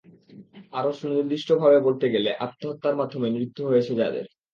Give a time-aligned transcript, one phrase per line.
[0.73, 4.25] আরও সুনির্দিষ্টভাবে বলতে গেলে, আত্মহত্যার মাধ্যমে মৃত্যু হয়েছে যাদের।